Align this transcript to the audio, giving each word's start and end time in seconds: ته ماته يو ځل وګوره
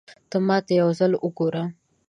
ته 0.29 0.37
ماته 0.47 0.73
يو 0.81 0.89
ځل 0.99 1.11
وګوره 1.19 1.63